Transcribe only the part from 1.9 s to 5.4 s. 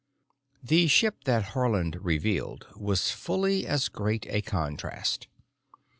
revealed was fully as great a contrast.